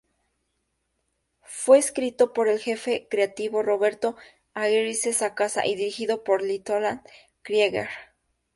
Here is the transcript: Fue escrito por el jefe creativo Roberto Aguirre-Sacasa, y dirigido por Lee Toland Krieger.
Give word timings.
Fue 1.43 1.77
escrito 1.77 2.33
por 2.33 2.47
el 2.47 2.57
jefe 2.57 3.05
creativo 3.07 3.61
Roberto 3.61 4.15
Aguirre-Sacasa, 4.55 5.67
y 5.67 5.75
dirigido 5.75 6.23
por 6.23 6.41
Lee 6.41 6.57
Toland 6.57 7.03
Krieger. 7.43 7.87